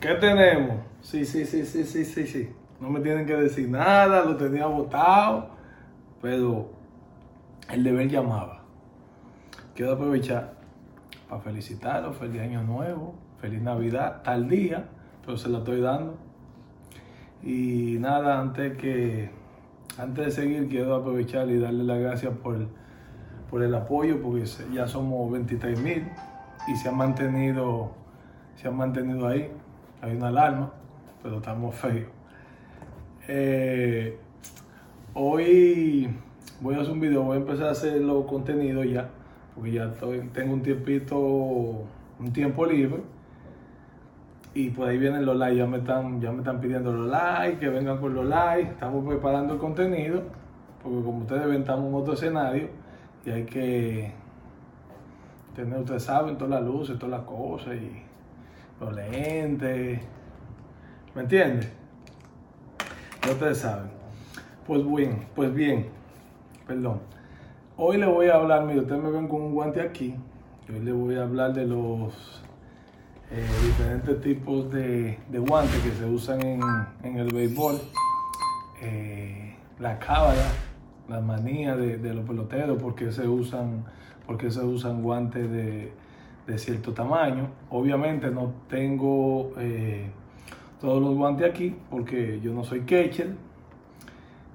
[0.00, 0.76] ¿Qué tenemos?
[1.00, 2.50] Sí, sí, sí, sí, sí, sí, sí.
[2.80, 5.50] No me tienen que decir nada, lo tenía votado,
[6.20, 6.70] pero
[7.70, 8.62] el deber llamaba.
[9.74, 10.54] Quiero aprovechar
[11.28, 14.84] para felicitarlo, feliz año nuevo, feliz Navidad, tal día,
[15.24, 16.23] pero se lo estoy dando.
[17.44, 19.30] Y nada, antes que
[19.98, 22.56] antes de seguir, quiero aprovechar y darle las gracias por,
[23.50, 26.04] por el apoyo, porque ya somos 23 mil
[26.66, 27.92] y se ha mantenido,
[28.56, 29.50] se ha mantenido ahí.
[30.00, 30.72] Hay una alarma,
[31.22, 32.08] pero estamos feos.
[33.28, 34.18] Eh,
[35.14, 36.08] hoy
[36.60, 39.10] voy a hacer un video, voy a empezar a hacer los contenidos ya,
[39.54, 39.92] porque ya
[40.32, 43.13] tengo un tiempito, un tiempo libre.
[44.54, 47.58] Y por ahí vienen los likes, ya me están, ya me están pidiendo los likes,
[47.58, 50.22] que vengan con los likes, estamos preparando el contenido,
[50.80, 52.68] porque como ustedes ven, estamos en otro escenario
[53.26, 54.12] y hay que
[55.56, 58.02] tener, ustedes saben, todas las luces, todas las cosas y
[58.80, 60.00] los lentes,
[61.16, 61.72] ¿me entiendes?
[63.26, 63.90] Ya ustedes saben.
[64.68, 65.88] Pues bien, pues bien,
[66.64, 67.00] perdón.
[67.76, 70.14] Hoy le voy a hablar, mire, ustedes me ven con un guante aquí.
[70.68, 72.44] Hoy le voy a hablar de los
[73.36, 77.80] eh, diferentes tipos de, guantes que se usan en, el béisbol.
[78.80, 80.52] Eh, la cábala,
[81.08, 83.86] la manía de, los peloteros, porque se usan,
[84.24, 85.92] porque se usan guantes de,
[86.58, 87.48] cierto tamaño.
[87.70, 90.10] Obviamente no tengo eh,
[90.80, 93.34] todos los guantes aquí porque yo no soy catcher,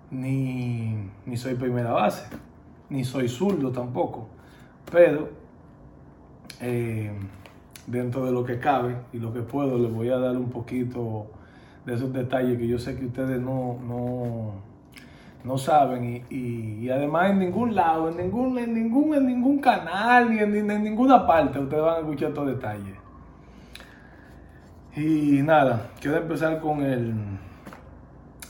[0.09, 2.25] ni, ni soy primera base,
[2.89, 4.29] ni soy zurdo tampoco.
[4.89, 5.31] Pero
[7.87, 11.27] dentro de lo que cabe y lo que puedo, les voy a dar un poquito
[11.85, 14.53] de esos detalles que yo sé que ustedes no, no,
[15.43, 20.29] no saben y, y, además en ningún lado, en ningún, en ningún, en ningún canal
[20.29, 22.95] ni en, en ninguna parte ustedes van a escuchar estos detalles.
[24.95, 27.13] Y nada, quiero empezar con el...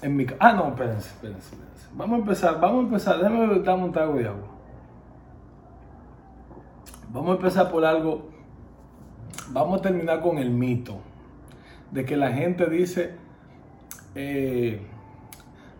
[0.02, 1.88] En mi, ah, no, espérense, espérense, espérense.
[1.94, 4.48] Vamos a empezar, vamos a empezar, déjame dar un trago de agua.
[7.12, 8.30] Vamos a empezar por algo,
[9.50, 11.00] vamos a terminar con el mito
[11.92, 13.12] de que la gente dice,
[14.16, 14.82] eh,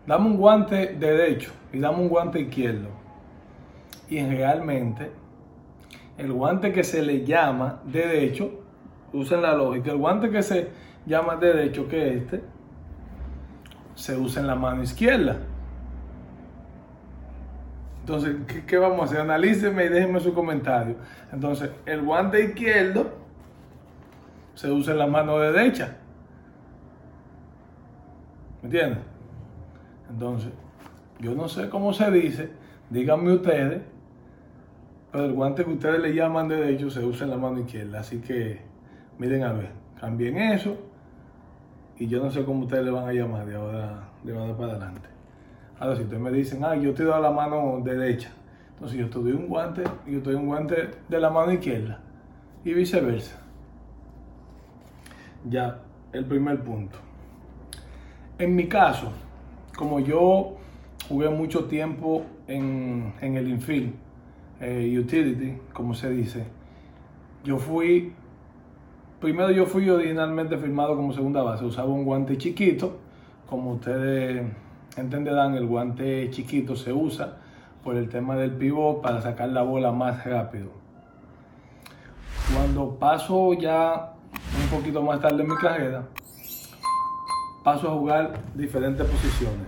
[0.06, 2.88] dame un guante derecho y dame un guante izquierdo.
[4.08, 5.12] Y realmente
[6.18, 8.50] el guante que se le llama derecho,
[9.12, 10.68] usen la lógica, el guante que se
[11.06, 12.42] llama derecho que este,
[13.94, 15.38] se usa en la mano izquierda.
[18.00, 19.20] Entonces, ¿qué, qué vamos a hacer?
[19.20, 20.96] Analíceme y déjenme su comentario.
[21.32, 23.12] Entonces, el guante izquierdo
[24.54, 25.96] se usa en la mano derecha.
[28.62, 29.04] ¿Me entiendes?
[30.10, 30.52] Entonces,
[31.18, 32.50] yo no sé cómo se dice,
[32.90, 33.82] díganme ustedes,
[35.12, 38.00] pero el guante que ustedes le llaman derecho se usa en la mano izquierda.
[38.00, 38.60] Así que,
[39.18, 40.76] miren a ver, cambien eso
[41.98, 44.72] y yo no sé cómo ustedes le van a llamar de ahora, de ahora para
[44.72, 45.08] adelante.
[45.78, 48.30] Ahora, si ustedes me dicen, ah, yo te doy la mano derecha,
[48.72, 52.00] entonces yo te doy un guante yo te doy un guante de la mano izquierda
[52.64, 53.38] y viceversa.
[55.48, 55.78] Ya,
[56.12, 56.98] el primer punto.
[58.38, 59.12] En mi caso,
[59.76, 60.56] como yo
[61.08, 63.94] jugué mucho tiempo en, en el infield,
[64.60, 66.44] eh, utility, como se dice,
[67.44, 68.12] yo fui,
[69.18, 72.98] primero yo fui originalmente firmado como segunda base, usaba un guante chiquito,
[73.48, 74.44] como ustedes
[74.98, 77.38] entenderán, el guante chiquito se usa
[77.82, 80.68] por el tema del pivot para sacar la bola más rápido.
[82.54, 84.12] Cuando paso ya
[84.58, 86.08] un poquito más tarde en mi carrera,
[87.62, 89.66] paso a jugar diferentes posiciones.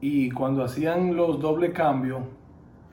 [0.00, 2.20] Y cuando hacían los doble cambios,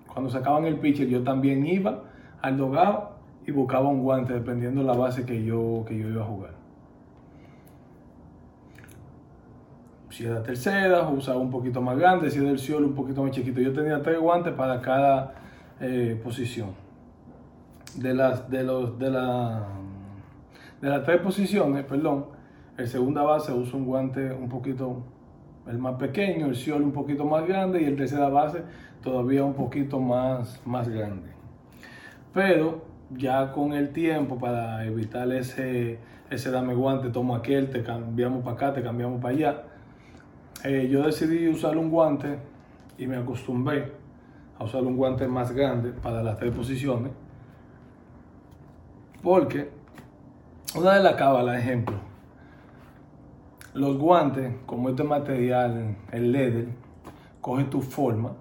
[0.08, 2.04] cuando sacaban el pitcher, yo también iba
[2.42, 6.24] al dogado y buscaba un guante dependiendo de la base que yo, que yo iba
[6.24, 6.52] a jugar.
[10.10, 13.32] Si era tercera, usaba un poquito más grande, si era el cielo un poquito más
[13.32, 13.62] chiquito.
[13.62, 15.36] Yo tenía tres guantes para cada
[15.80, 16.70] eh, posición.
[17.96, 19.68] De las, de, los, de, la,
[20.82, 22.28] de las tres posiciones, perdón,
[22.78, 25.04] el segunda base usa un guante un poquito,
[25.68, 28.64] el más pequeño, el cielo un poquito más grande y el tercera base
[29.02, 31.30] todavía un poquito más, más grande.
[32.34, 32.84] Pero
[33.16, 35.98] ya con el tiempo, para evitar ese,
[36.30, 39.64] ese dame guante, toma aquel, te cambiamos para acá, te cambiamos para allá,
[40.64, 42.38] eh, yo decidí usar un guante
[42.98, 43.92] y me acostumbré
[44.58, 47.12] a usar un guante más grande para las tres posiciones.
[49.22, 49.70] Porque
[50.78, 51.98] una de la cábala, ejemplo,
[53.74, 56.68] los guantes, como este material, el leather,
[57.42, 58.34] coge tu forma.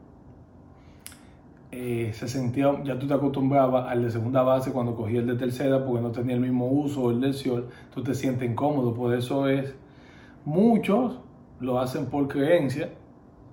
[1.73, 5.35] Eh, se sentía, ya tú te acostumbrabas al de segunda base cuando cogía el de
[5.35, 9.15] tercera porque no tenía el mismo uso el del sol, tú te sientes incómodo, por
[9.15, 9.75] eso es,
[10.45, 11.21] muchos
[11.61, 12.91] lo hacen por creencia,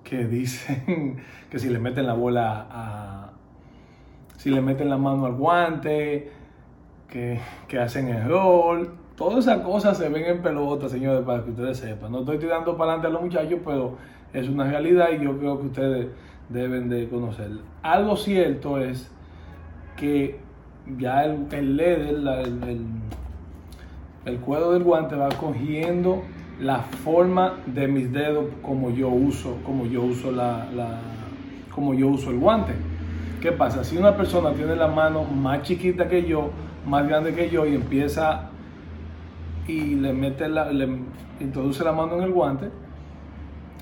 [0.04, 1.18] que dicen
[1.50, 3.30] que si le meten la bola a,
[4.36, 6.30] si le meten la mano al guante,
[7.08, 11.78] que, que hacen error, Todas esas cosas se ven en pelota, señores, para que ustedes
[11.78, 12.10] sepan.
[12.10, 13.96] No estoy tirando para adelante a los muchachos, pero
[14.32, 16.06] es una realidad y yo creo que ustedes
[16.48, 17.50] deben de conocer.
[17.82, 19.08] Algo cierto es
[19.96, 20.40] que
[20.98, 22.86] ya el, el el,
[24.24, 26.22] el, cuero del guante va cogiendo
[26.58, 30.98] la forma de mis dedos como yo uso, como yo uso la, la,
[31.72, 32.72] como yo uso el guante.
[33.40, 33.84] ¿Qué pasa?
[33.84, 36.50] Si una persona tiene la mano más chiquita que yo,
[36.86, 38.50] más grande que yo y empieza
[39.66, 40.88] y le mete la, le
[41.40, 42.70] introduce la mano en el guante,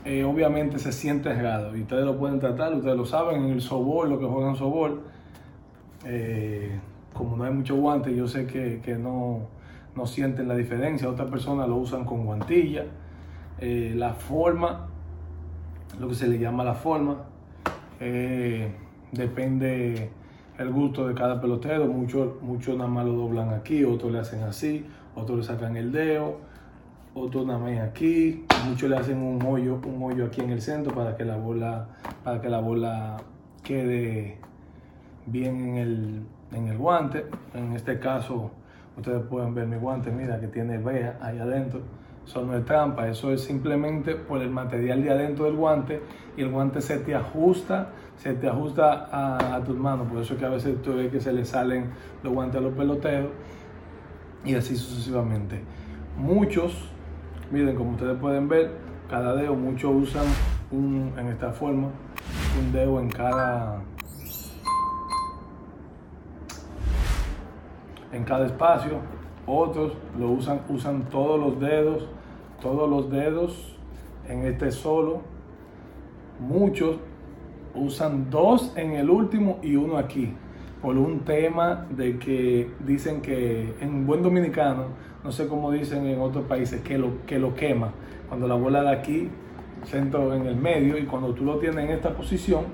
[0.04, 1.76] eh, obviamente se siente errado.
[1.76, 5.02] Y ustedes lo pueden tratar, ustedes lo saben, en el sobol, lo que juegan sobol,
[6.04, 6.78] eh,
[7.12, 9.40] como no hay mucho guante, yo sé que, que no,
[9.94, 11.08] no, sienten la diferencia.
[11.08, 12.84] Otras personas lo usan con guantilla.
[13.58, 14.88] Eh, la forma,
[16.00, 17.24] lo que se le llama la forma,
[19.12, 20.10] depende
[20.62, 21.86] el gusto de cada pelotero.
[21.86, 25.92] Muchos muchos nada más lo doblan aquí, otros le hacen así, otros le sacan el
[25.92, 26.38] dedo,
[27.14, 30.94] otros nada más aquí, muchos le hacen un hoyo, un hoyo aquí en el centro
[30.94, 31.88] para que la bola,
[32.24, 33.16] para que la bola
[33.62, 34.38] quede
[35.26, 36.22] bien en el,
[36.52, 37.26] en el guante.
[37.54, 38.50] En este caso,
[38.96, 41.80] ustedes pueden ver mi guante, mira que tiene vea ahí adentro.
[42.26, 46.00] Eso no es trampa, eso es simplemente por el material de adentro del guante
[46.36, 49.08] y el guante se te ajusta, se te ajusta
[49.54, 50.08] a, tus manos.
[50.08, 51.90] Por eso es que a veces tú ves que se le salen
[52.22, 53.30] los guantes a los peloteros
[54.44, 55.60] y así sucesivamente.
[56.16, 56.88] Muchos,
[57.50, 58.70] miren como ustedes pueden ver,
[59.10, 60.24] cada dedo, muchos usan
[60.70, 61.88] un, en esta forma,
[62.58, 63.82] un dedo en cada
[68.12, 69.00] en cada espacio.
[69.46, 72.08] Otros lo usan, usan todos los dedos,
[72.60, 73.76] todos los dedos
[74.28, 75.20] en este solo.
[76.38, 76.96] Muchos
[77.74, 80.34] usan dos en el último y uno aquí
[80.82, 84.86] por un tema de que dicen que en buen dominicano,
[85.22, 87.92] no sé cómo dicen en otros países, que lo, que lo quema.
[88.28, 89.28] Cuando la bola de aquí,
[89.84, 92.64] centro en el medio, y cuando tú lo tienes en esta posición,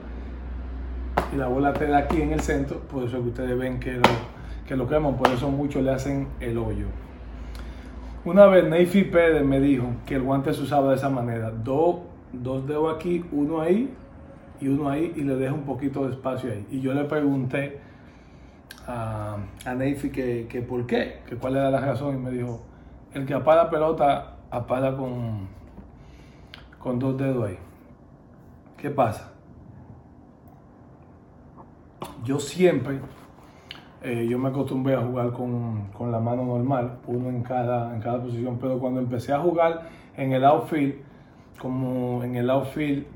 [1.34, 3.92] y la bola te da aquí en el centro, por eso que ustedes ven que
[3.92, 4.02] lo,
[4.68, 6.86] que lo queman, por eso muchos le hacen el hoyo.
[8.24, 12.00] Una vez Neyfi Pérez me dijo que el guante se usaba de esa manera, dos,
[12.34, 13.90] dos dedos aquí, uno ahí
[14.60, 16.66] y uno ahí, y le deja un poquito de espacio ahí.
[16.70, 17.80] Y yo le pregunté,
[18.86, 22.62] a, a Neyfi que, que, por qué, que cuál era la razón y me dijo,
[23.14, 25.48] el que apaga pelota apaga con,
[26.78, 27.58] con dos dedos ahí.
[28.76, 29.32] ¿Qué pasa?
[32.24, 33.00] Yo siempre,
[34.02, 38.00] eh, yo me acostumbré a jugar con, con, la mano normal, uno en cada, en
[38.00, 40.94] cada posición, pero cuando empecé a jugar en el outfield,
[41.58, 43.06] como en el outfield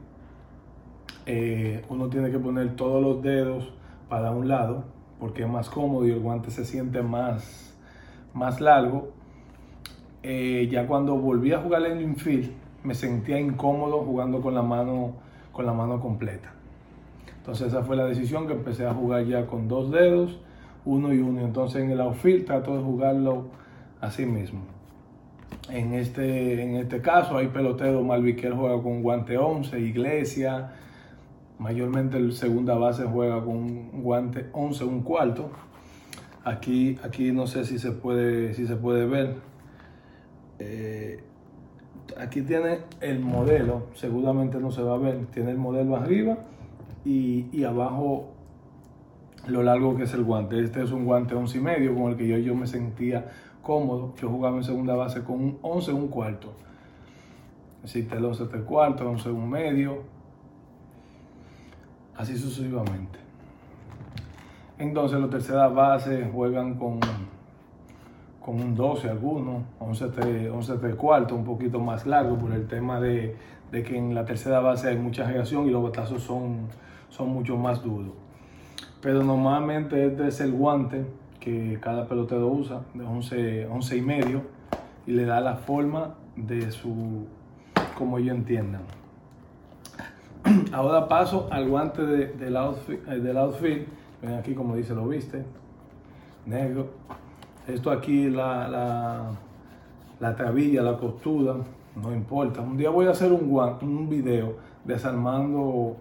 [1.27, 3.73] eh, uno tiene que poner todos los dedos
[4.09, 4.85] para un lado,
[5.21, 7.77] porque es más cómodo y el guante se siente más,
[8.35, 9.11] más largo.
[10.25, 12.51] Eh, ya cuando volví a jugar en el infield,
[12.83, 15.13] me sentía incómodo jugando con la mano,
[15.53, 16.53] con la mano completa.
[17.39, 20.41] Entonces esa fue la decisión que empecé a jugar ya con dos dedos,
[20.85, 21.41] uno y uno.
[21.41, 23.47] Entonces en el outfield trato de jugarlo
[24.01, 24.61] así mismo.
[25.71, 30.73] En este, en este caso hay pelotero Malviquer juega con guante 11, Iglesia,
[31.63, 35.51] Mayormente el segunda base juega con un guante 11, un cuarto.
[36.43, 39.37] Aquí, aquí no sé si se puede, si se puede ver.
[40.59, 41.23] Eh,
[42.19, 45.27] aquí tiene el modelo, seguramente no se va a ver.
[45.27, 46.39] Tiene el modelo arriba
[47.05, 48.32] y, y, abajo
[49.47, 50.63] lo largo que es el guante.
[50.63, 53.31] Este es un guante 11 y medio con el que yo, yo me sentía
[53.63, 54.15] cómodo.
[54.21, 56.53] Yo jugaba en segunda base con un 11, un cuarto.
[57.83, 60.03] Existe el 11 3 cuarto, 11 un medio,
[62.17, 63.19] así sucesivamente.
[64.79, 67.01] Entonces los tercera base juegan con,
[68.45, 72.67] con un 12 algunos, 11 3, 11 3 cuartos, un poquito más largo por el
[72.67, 73.37] tema de,
[73.71, 76.69] de, que en la tercera base hay mucha reacción y los batazos son,
[77.11, 78.13] son mucho más duros.
[79.03, 81.05] Pero normalmente este es el guante
[81.41, 84.43] que cada pelotero usa, de 11, 11 y medio,
[85.09, 87.27] y le da la forma de su,
[87.99, 88.83] como ellos entiendan.
[90.73, 93.89] Ahora paso al guante de, del, outfit, eh, del outfit.
[94.23, 95.45] Ven aquí como dice, lo viste.
[96.47, 96.91] Negro.
[97.67, 99.31] Esto aquí, la, la,
[100.21, 101.57] la trabilla, la costura.
[102.01, 102.61] no importa.
[102.61, 103.51] Un día voy a hacer un,
[103.83, 105.97] un video desarmando,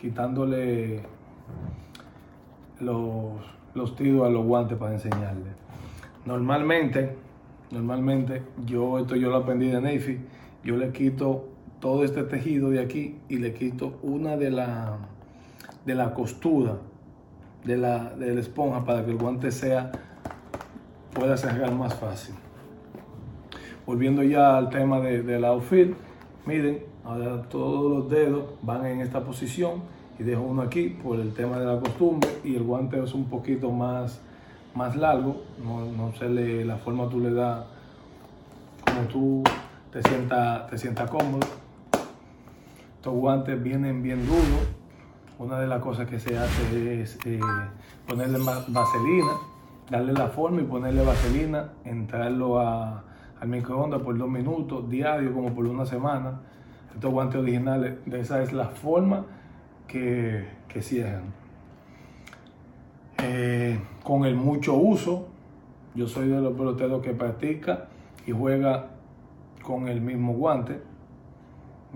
[0.00, 1.15] quitándole
[2.80, 3.32] los,
[3.74, 5.50] los tiros a los guantes para enseñarle.
[6.24, 7.16] Normalmente,
[7.70, 10.18] normalmente, yo esto yo lo aprendí de Neyfi,
[10.64, 11.48] yo le quito
[11.80, 14.98] todo este tejido de aquí y le quito una de la,
[15.84, 16.78] de la costura
[17.66, 19.90] de la, esponja para que el guante sea
[21.12, 22.34] pueda cerrar más fácil.
[23.84, 25.94] Volviendo ya al tema de, del outfit,
[26.44, 29.82] miren, ahora todos los dedos van en esta posición
[30.18, 33.26] y dejo uno aquí por el tema de la costumbre y el guante es un
[33.26, 34.20] poquito más,
[34.74, 36.28] más largo, no, no se
[36.64, 37.64] la forma tú le das
[38.86, 39.44] como tú
[39.92, 41.46] te sientas te sienta cómodo.
[42.96, 44.66] Estos guantes vienen bien duros.
[45.38, 47.38] Una de las cosas que se hace es eh,
[48.08, 49.32] ponerle vaselina,
[49.90, 53.04] darle la forma y ponerle vaselina, entrarlo a
[53.40, 56.40] al microondas por dos minutos, diario, como por una semana.
[56.94, 59.26] Estos guantes originales, de esa es la forma
[59.86, 61.34] que, que cierran.
[63.22, 65.28] Eh, con el mucho uso,
[65.94, 67.88] yo soy de los peloteros que practica
[68.26, 68.90] y juega
[69.62, 70.80] con el mismo guante.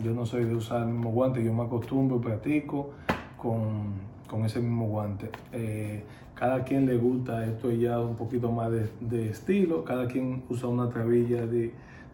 [0.02, 2.90] Yo no soy de usar el mismo guante, yo me acostumbro y practico
[3.36, 3.92] con,
[4.26, 5.30] con ese mismo guante.
[5.52, 6.04] Eh,
[6.34, 10.88] cada quien le gusta esto ya un poquito más de, estilo, cada quien usa una
[10.88, 11.46] trabilla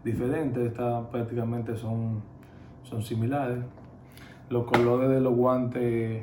[0.03, 2.23] diferente, estas prácticamente son,
[2.83, 3.59] son similares.
[4.49, 6.23] Los colores de los guantes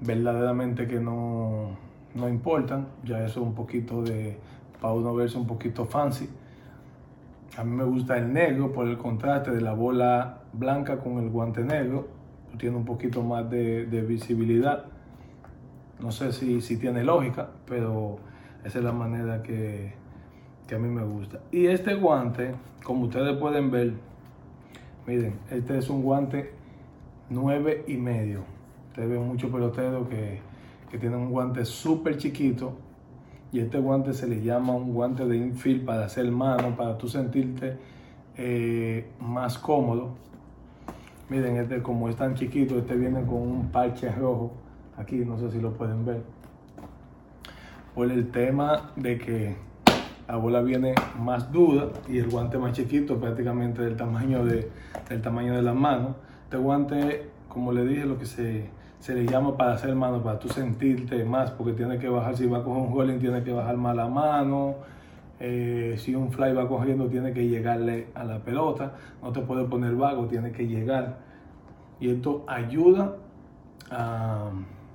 [0.00, 1.70] verdaderamente que no,
[2.14, 4.38] no importan, ya eso es un poquito de,
[4.80, 6.28] para uno verse un poquito fancy.
[7.56, 11.28] A mí me gusta el negro por el contraste de la bola blanca con el
[11.28, 12.08] guante negro,
[12.56, 14.86] tiene un poquito más de, visibilidad
[16.00, 18.18] no sé si, si tiene lógica, pero
[18.64, 19.92] esa es la manera que,
[20.68, 21.40] que a mí me gusta.
[21.50, 22.54] Y este guante,
[22.84, 23.94] como ustedes pueden ver,
[25.08, 26.52] miren, este es un guante
[27.30, 28.44] 9 y medio.
[28.88, 30.40] Ustedes ven muchos peloteros que,
[30.90, 32.74] que tienen un guante súper chiquito
[33.50, 37.08] y este guante se le llama un guante de infield para hacer mano, para tú
[37.08, 37.78] sentirte
[38.36, 40.10] eh, más cómodo.
[41.30, 44.52] Miren, este como es tan chiquito, este viene con un parche rojo
[44.98, 46.22] aquí, no sé si lo pueden ver,
[47.94, 49.56] por el tema de que
[50.28, 54.70] la bola viene más dura y el guante más chiquito, prácticamente del tamaño de,
[55.08, 56.16] del tamaño de las manos.
[56.44, 58.68] Este guante, como le dije, lo que se,
[59.00, 62.46] se le llama para hacer mano, para tú sentirte más, porque tiene que bajar, si
[62.46, 64.76] va a coger un golem, tiene que bajar más la mano.
[65.40, 68.92] Eh, si un fly va corriendo, tiene que llegarle a la pelota.
[69.22, 71.18] No te puede poner vago, tiene que llegar.
[72.00, 73.16] Y esto ayuda
[73.90, 74.50] a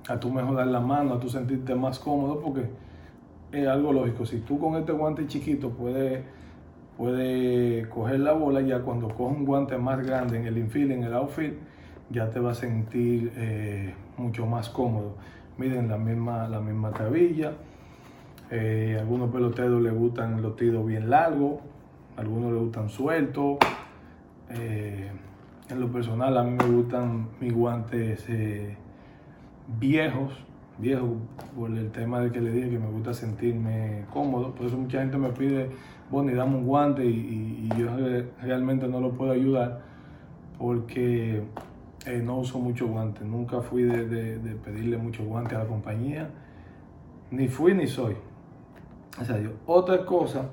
[0.08, 2.68] a tú mejorar la mano, a tú sentirte más cómodo, porque
[3.54, 4.26] es algo lógico.
[4.26, 6.20] Si tú con este guante chiquito puedes
[6.96, 11.02] puede coger la bola, ya cuando coges un guante más grande en el infield, en
[11.04, 11.56] el outfield,
[12.10, 15.16] ya te vas a sentir eh, mucho más cómodo.
[15.58, 17.52] Miren la misma, la misma tabilla.
[18.50, 21.60] Eh, algunos peloteros les gustan los tiros bien largos,
[22.16, 23.58] algunos les gustan sueltos.
[24.50, 25.10] Eh,
[25.70, 28.26] en lo personal, a mí me gustan mis guantes
[29.80, 30.44] viejos,
[30.78, 31.10] viejos
[31.56, 34.54] por el tema de que le dije que me gusta sentirme cómodo.
[34.54, 35.70] Por eso mucha gente me pide,
[36.10, 37.88] bueno, y dame un guante y, yo
[38.42, 39.80] realmente no lo puedo ayudar
[40.58, 41.42] porque
[42.06, 43.24] eh, no uso mucho guante.
[43.24, 46.30] Nunca fui de, pedirle mucho guante a la compañía.
[47.30, 48.14] Ni fui ni soy.
[49.20, 49.50] O sea, yo.
[49.66, 50.50] Otra cosa,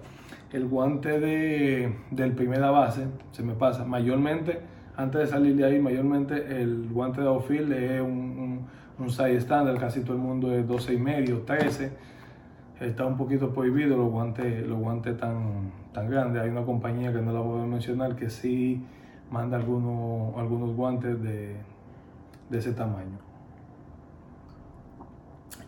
[0.52, 3.86] el guante de, del primera base se me pasa.
[3.86, 4.62] Mayormente,
[4.96, 8.51] antes de salir de ahí, mayormente el guante de outfield es un
[9.10, 11.92] size estándar, casi todo el mundo es 12 y medio, 13.
[12.80, 16.42] Está un poquito prohibido los guantes, los guantes tan, tan grandes.
[16.42, 18.84] Hay una compañía que no la voy a mencionar que sí
[19.30, 21.56] manda algunos, algunos guantes de,
[22.50, 23.20] de ese tamaño.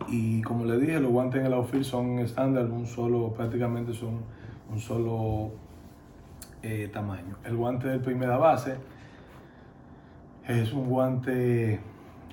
[0.08, 4.20] Y como le dije, los guantes en el outfield son estándar, un solo, prácticamente son
[4.70, 5.52] un solo
[6.62, 7.36] eh, tamaño.
[7.44, 8.76] El guante de primera base
[10.46, 11.80] es un guante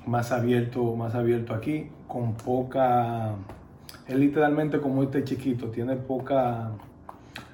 [0.06, 3.36] más abierto, más abierto aquí, con poca,
[4.08, 6.72] es literalmente como este chiquito, tiene poca,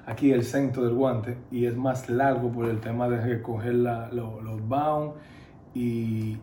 [0.06, 4.68] aquí el centro del guante y es más largo por el tema de recoger los
[4.68, 5.14] bounds
[5.74, 6.38] y,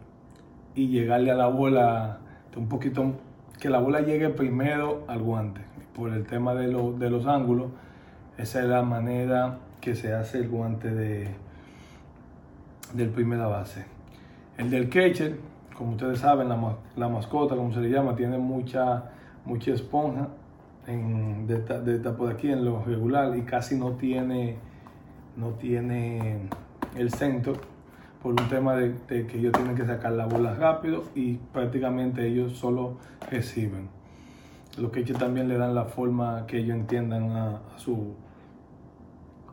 [0.76, 2.20] y llegarle a la bola
[2.56, 3.14] un poquito,
[3.60, 5.62] que la bola llegue primero al guante,
[5.96, 7.72] por el tema de, de los ángulos,
[8.38, 11.30] esa es la manera que se hace el guante de,
[12.94, 13.86] del primera base.
[14.58, 15.38] El del catcher
[15.78, 19.12] como ustedes saben, la, mascota, como se le llama, tiene mucha,
[19.44, 20.30] mucha esponja
[20.88, 24.58] en, de, esta, de, por aquí en lo regular y casi no tiene,
[25.36, 26.48] no tiene
[26.96, 27.54] el centro
[28.22, 32.54] por un tema de, que ellos tienen que sacar la bola rápido y prácticamente ellos
[32.54, 32.98] solo
[33.30, 33.90] reciben.
[34.78, 38.16] Lo que ellos también le dan la forma que ellos entiendan a, su,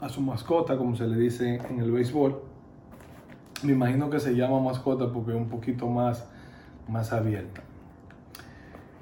[0.00, 2.51] a su mascota, como se le dice en el béisbol.
[3.62, 6.28] Me imagino que se llama mascota porque es un poquito más,
[6.88, 7.62] más abierta.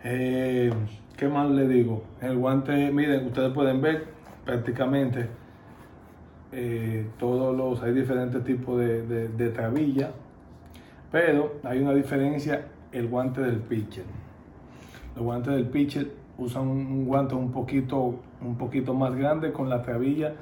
[0.05, 0.73] Eh,
[1.17, 2.03] ¿Qué más le digo?
[2.21, 4.07] El guante, miren, ustedes pueden ver
[4.45, 5.29] prácticamente
[6.53, 10.11] eh, todos los, hay diferentes tipos de, de, trabilla,
[11.13, 14.05] pero hay una diferencia, el guante del pitcher.
[15.15, 19.83] Los guantes del pitcher usan un, guante un poquito, un poquito más grande con la
[19.83, 20.35] trabilla.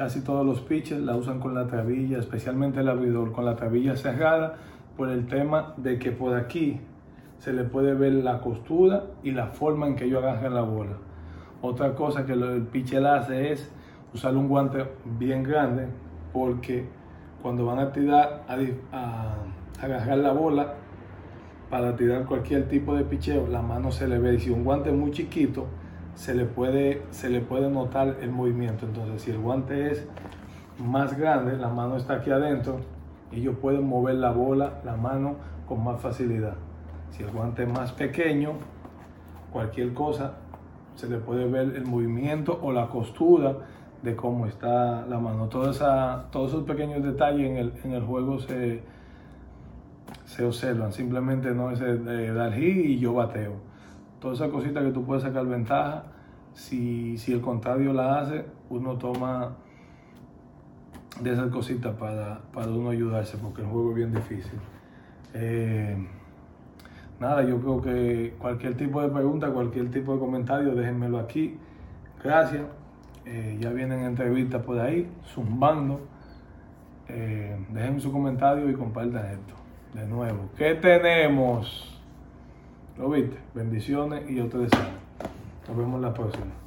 [0.00, 3.96] Casi todos los pitchers la usan con la trabilla, especialmente el abridor, con la trabilla
[3.96, 4.54] cerrada,
[4.96, 6.80] por el tema de que por aquí
[7.36, 10.96] se le puede ver la costura y la forma en que ellos agarran la bola.
[11.60, 13.70] Otra cosa que el pitcher hace es
[14.14, 14.86] usar un guante
[15.18, 15.88] bien grande
[16.32, 16.86] porque
[17.42, 19.34] cuando van a tirar a,
[19.84, 20.76] agarrar la bola
[21.68, 24.36] para tirar cualquier tipo de picheo, la mano se le ve.
[24.36, 25.66] Y si un guante muy chiquito,
[26.20, 28.84] se le puede, se le puede notar el movimiento.
[28.84, 30.06] Entonces, si el guante es
[30.76, 32.80] más grande, la mano está aquí adentro,
[33.32, 35.36] ellos pueden mover la bola, la mano
[35.66, 36.56] con más facilidad.
[37.10, 38.52] Si el guante es más pequeño,
[39.50, 40.34] cualquier cosa,
[40.94, 43.56] se le puede ver el movimiento o la costura
[44.02, 45.48] de cómo está la mano.
[45.48, 48.82] todos esos pequeños detalles en el, en el juego se,
[50.26, 50.92] se observan.
[50.92, 53.69] Simplemente no es de dar hit y yo bateo.
[54.20, 56.04] Todas esas cositas que tú puedes sacar ventaja,
[56.52, 59.56] si, si el contrario la hace, uno toma
[61.20, 64.58] de esas cositas para, para uno ayudarse, porque el juego es bien difícil.
[65.34, 65.96] Eh,
[67.18, 71.58] nada, yo creo que cualquier tipo de pregunta, cualquier tipo de comentario, déjenmelo aquí.
[72.22, 72.62] Gracias.
[73.26, 76.00] Eh, ya vienen entrevistas por ahí, zumbando.
[77.08, 79.54] Eh, dejen su comentario y compartan esto.
[79.94, 81.99] De nuevo, ¿qué tenemos?
[83.00, 83.34] ¿Lo viste?
[83.54, 84.78] Bendiciones y te deseo.
[85.66, 86.59] Nos vemos la próxima.